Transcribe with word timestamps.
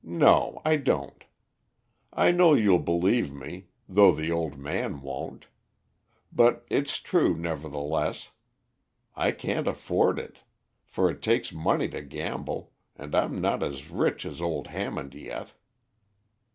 No, 0.03 0.63
I 0.65 0.77
don't. 0.77 1.25
I 2.11 2.31
know 2.31 2.55
you'll 2.55 2.79
believe 2.79 3.31
me, 3.31 3.67
though 3.87 4.11
the 4.11 4.31
old 4.31 4.57
man 4.57 5.01
won't. 5.03 5.45
But 6.33 6.65
it's 6.71 6.97
true, 6.99 7.37
nevertheless. 7.37 8.31
I 9.15 9.29
can't 9.29 9.67
afford 9.67 10.17
it, 10.17 10.39
for 10.87 11.11
it 11.11 11.21
takes 11.21 11.53
money 11.53 11.87
to 11.89 12.01
gamble, 12.01 12.73
and 12.95 13.13
I'm 13.13 13.39
not 13.39 13.61
as 13.61 13.91
rich 13.91 14.25
as 14.25 14.41
old 14.41 14.65
Hammond 14.69 15.13
yet." 15.13 15.49